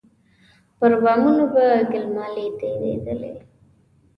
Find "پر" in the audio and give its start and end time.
0.77-0.91